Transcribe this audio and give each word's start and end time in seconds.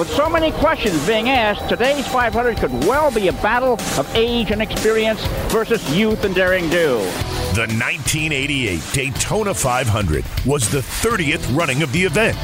With 0.00 0.10
so 0.12 0.30
many 0.30 0.50
questions 0.50 1.06
being 1.06 1.28
asked, 1.28 1.68
today's 1.68 2.08
500 2.08 2.56
could 2.56 2.72
well 2.86 3.10
be 3.10 3.28
a 3.28 3.34
battle 3.34 3.74
of 3.98 4.10
age 4.16 4.50
and 4.50 4.62
experience 4.62 5.22
versus 5.52 5.94
youth 5.94 6.24
and 6.24 6.34
daring 6.34 6.70
do. 6.70 6.96
The 7.52 7.68
1988 7.68 8.80
Daytona 8.94 9.52
500 9.52 10.24
was 10.46 10.70
the 10.70 10.78
30th 10.78 11.54
running 11.54 11.82
of 11.82 11.92
the 11.92 12.02
event, 12.02 12.38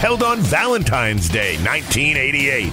held 0.00 0.24
on 0.24 0.40
Valentine's 0.40 1.28
Day 1.28 1.58
1988, 1.58 2.72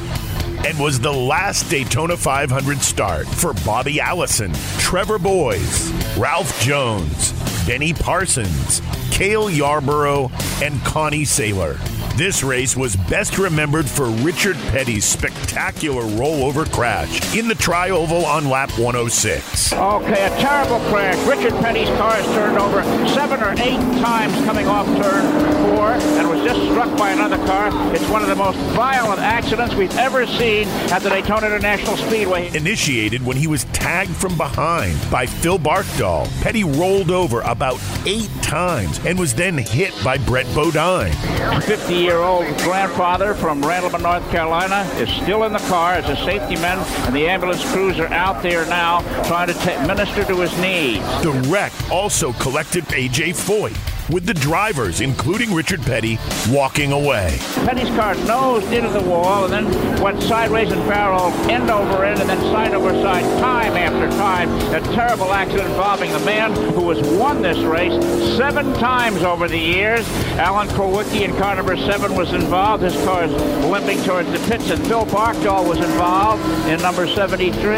and 0.65 0.79
was 0.79 0.99
the 0.99 1.13
last 1.13 1.69
Daytona 1.69 2.17
500 2.17 2.79
start 2.79 3.27
for 3.27 3.53
Bobby 3.63 4.01
Allison, 4.01 4.51
Trevor 4.79 5.19
Boys, 5.19 5.91
Ralph 6.17 6.59
Jones, 6.59 7.33
Benny 7.67 7.93
Parsons, 7.93 8.81
Cale 9.11 9.51
Yarborough, 9.51 10.31
and 10.63 10.83
Connie 10.83 11.21
Saylor. 11.21 11.77
This 12.17 12.41
race 12.41 12.75
was 12.75 12.95
best 12.95 13.37
remembered 13.37 13.87
for 13.87 14.05
Richard 14.07 14.55
Petty's 14.69 15.05
spectacular 15.05 16.01
rollover 16.01 16.65
crash 16.71 17.37
in 17.37 17.47
the 17.47 17.53
Tri-Oval 17.53 18.25
on 18.25 18.49
lap 18.49 18.71
106. 18.71 19.71
Okay, 19.71 20.25
a 20.25 20.29
terrible 20.41 20.79
crash. 20.89 21.15
Richard 21.27 21.53
Petty's 21.61 21.89
car 21.89 22.13
has 22.13 22.25
turned 22.33 22.57
over 22.57 22.81
seven 23.09 23.39
or 23.43 23.51
eight 23.59 23.77
times 24.01 24.33
coming 24.45 24.65
off 24.65 24.87
turn 24.87 25.31
four 25.67 25.91
and 25.91 26.27
was 26.27 26.41
just 26.43 26.59
struck 26.71 26.97
by 26.97 27.11
another 27.11 27.37
car. 27.45 27.69
It's 27.93 28.09
one 28.09 28.23
of 28.23 28.29
the 28.29 28.35
most 28.35 28.57
violent 28.75 29.19
accidents 29.19 29.75
we've 29.75 29.95
ever 29.95 30.25
seen 30.25 30.67
at 30.89 31.03
the 31.03 31.09
Daytona 31.09 31.45
International 31.45 31.97
Speedway. 31.97 32.47
Initiated 32.57 33.23
when 33.23 33.37
he 33.37 33.45
was 33.45 33.65
tagged 33.65 34.15
from 34.15 34.35
behind 34.37 34.97
by 35.11 35.27
Phil 35.27 35.59
Barkdoll, 35.59 36.25
Petty 36.41 36.63
rolled 36.63 37.11
over 37.11 37.41
about 37.41 37.79
eight 38.07 38.31
times 38.41 38.99
and 39.05 39.19
was 39.19 39.35
then 39.35 39.55
hit 39.55 39.93
by 40.03 40.17
Brett 40.17 40.47
Bodine. 40.55 41.13
50 41.61 42.06
year 42.07 42.19
old 42.19 42.45
grandfather 42.59 43.33
from 43.33 43.61
Randleman, 43.61 44.01
North 44.01 44.31
Carolina, 44.31 44.89
is 44.95 45.09
still 45.21 45.43
in 45.43 45.51
the 45.51 45.59
car 45.59 45.91
as 45.91 46.07
a 46.07 46.15
safety 46.23 46.55
man, 46.55 46.79
and 47.05 47.13
the 47.13 47.27
ambulance 47.27 47.69
crews 47.73 47.99
are 47.99 48.07
out 48.07 48.41
there 48.41 48.65
now 48.67 49.01
trying 49.23 49.47
to 49.47 49.53
t- 49.53 49.75
minister 49.85 50.23
to 50.23 50.39
his 50.39 50.57
needs. 50.59 51.03
The 51.21 51.33
wreck 51.49 51.73
also 51.91 52.31
collected 52.33 52.85
A.J. 52.93 53.31
Foyt, 53.31 53.75
with 54.09 54.25
the 54.25 54.33
drivers, 54.33 55.01
including 55.01 55.53
Richard 55.53 55.81
Petty, 55.81 56.19
walking 56.49 56.91
away. 56.91 57.37
Petty's 57.65 57.89
car 57.89 58.15
nosed 58.25 58.71
into 58.71 58.89
the 58.89 59.01
wall 59.01 59.45
and 59.45 59.53
then 59.53 60.01
went 60.01 60.21
sideways 60.23 60.71
and 60.71 60.81
barreled 60.87 61.33
end 61.49 61.69
over 61.69 62.03
end 62.05 62.19
and 62.19 62.29
then 62.29 62.39
side 62.51 62.73
over 62.73 62.91
side 63.01 63.23
time 63.41 63.73
after 63.73 64.09
time. 64.17 64.49
A 64.73 64.81
terrible 64.93 65.33
accident 65.33 65.69
involving 65.69 66.11
the 66.11 66.19
man 66.19 66.53
who 66.73 66.89
has 66.89 66.99
won 67.17 67.41
this 67.41 67.57
race 67.59 67.93
seven 68.37 68.73
times 68.75 69.23
over 69.23 69.47
the 69.47 69.57
years. 69.57 70.07
Alan 70.37 70.67
Kulwicki 70.69 71.21
in 71.21 71.35
car 71.37 71.55
number 71.55 71.75
seven 71.77 72.15
was 72.15 72.33
involved. 72.33 72.83
His 72.83 72.95
car 73.03 73.23
is 73.23 73.31
limping 73.65 74.01
towards 74.03 74.31
the 74.31 74.39
pits, 74.47 74.69
and 74.69 74.85
Phil 74.87 75.05
Barkdoll 75.05 75.67
was 75.67 75.79
involved 75.79 76.43
in 76.67 76.81
number 76.81 77.07
73. 77.07 77.75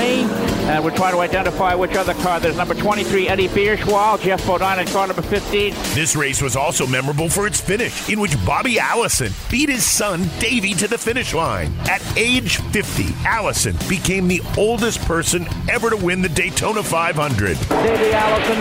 And 0.69 0.83
we're 0.83 0.95
trying 0.95 1.13
to 1.13 1.19
identify 1.19 1.73
which 1.73 1.95
other 1.95 2.13
car. 2.16 2.39
There's 2.39 2.57
number 2.57 2.75
23, 2.75 3.27
Eddie 3.27 3.47
Bierschwal, 3.47 4.22
Geoff 4.22 4.45
Bodine 4.45 4.80
in 4.80 4.88
car 4.88 5.07
number 5.07 5.23
15. 5.23 5.73
This 5.95 6.16
race 6.20 6.42
was 6.42 6.56
also 6.56 6.86
memorable 6.86 7.30
for 7.30 7.48
its 7.48 7.62
finish, 7.62 8.09
in 8.09 8.20
which 8.20 8.36
Bobby 8.45 8.78
Allison 8.78 9.31
beat 9.50 9.70
his 9.70 9.86
son 9.86 10.30
Davey 10.39 10.73
to 10.73 10.88
the 10.88 10.98
finish 10.98 11.34
line. 11.34 11.73
At 11.89 12.03
age 12.17 12.58
50, 12.58 13.06
Allison 13.25 13.75
became 13.88 14.28
the 14.28 14.42
oldest 14.58 15.02
person 15.06 15.47
ever 15.70 15.90
to 15.90 15.97
win 15.97 16.22
the 16.22 16.30
Daytona 16.30 16.84
500. 16.84 17.58
Davey 17.58 18.12
Allison 18.12 18.59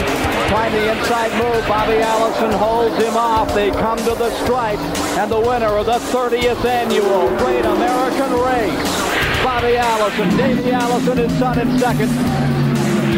trying 0.49 0.73
the 0.73 0.93
inside 0.97 1.33
move. 1.33 1.67
Bobby 1.67 1.97
Allison 1.97 2.53
holds 2.53 2.97
him 3.03 3.17
off. 3.17 3.53
They 3.55 3.71
come 3.73 3.99
to 3.99 4.15
the 4.15 4.31
stripe, 4.45 4.79
and 5.19 5.31
the 5.31 5.41
winner 5.41 5.77
of 5.77 5.87
the 5.87 5.99
30th 5.99 6.65
annual 6.65 7.29
Great 7.39 7.65
American 7.65 8.33
Race. 8.35 9.19
Bobby 9.43 9.77
Allison, 9.77 10.37
Davey 10.37 10.71
Allison, 10.71 11.19
his 11.19 11.39
son 11.39 11.59
in 11.59 11.79
second. 11.79 12.68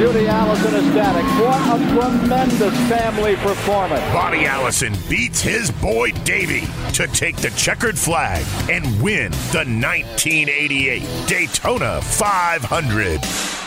Judy 0.01 0.29
Allison 0.29 0.75
ecstatic. 0.77 1.27
What 1.45 1.79
a 1.79 1.93
tremendous 1.93 2.75
family 2.89 3.37
performance. 3.37 4.01
Bobby 4.15 4.47
Allison 4.47 4.95
beats 5.11 5.43
his 5.43 5.71
boy 5.71 6.13
Davey 6.25 6.67
to 6.95 7.07
take 7.09 7.37
the 7.37 7.51
checkered 7.51 7.99
flag 7.99 8.43
and 8.71 8.87
win 9.03 9.31
the 9.53 9.67
1988 9.67 11.03
Daytona 11.29 12.01
500. 12.01 13.60